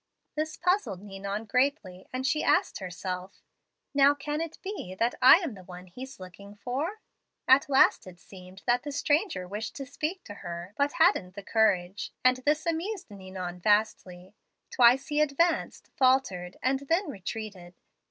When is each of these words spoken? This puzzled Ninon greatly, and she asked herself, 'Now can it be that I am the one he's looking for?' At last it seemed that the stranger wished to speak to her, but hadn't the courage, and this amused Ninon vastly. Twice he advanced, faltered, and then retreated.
This 0.35 0.57
puzzled 0.57 1.03
Ninon 1.03 1.45
greatly, 1.45 2.07
and 2.11 2.25
she 2.25 2.43
asked 2.43 2.79
herself, 2.79 3.43
'Now 3.93 4.15
can 4.15 4.41
it 4.41 4.57
be 4.63 4.95
that 4.97 5.13
I 5.21 5.35
am 5.37 5.53
the 5.53 5.63
one 5.63 5.85
he's 5.85 6.19
looking 6.19 6.55
for?' 6.55 7.01
At 7.47 7.69
last 7.69 8.07
it 8.07 8.19
seemed 8.19 8.63
that 8.65 8.81
the 8.81 8.91
stranger 8.91 9.47
wished 9.47 9.75
to 9.75 9.85
speak 9.85 10.23
to 10.23 10.33
her, 10.41 10.73
but 10.75 10.93
hadn't 10.93 11.35
the 11.35 11.43
courage, 11.43 12.11
and 12.25 12.37
this 12.37 12.65
amused 12.65 13.11
Ninon 13.11 13.59
vastly. 13.59 14.33
Twice 14.71 15.09
he 15.09 15.21
advanced, 15.21 15.91
faltered, 15.95 16.57
and 16.63 16.79
then 16.89 17.07
retreated. 17.11 17.75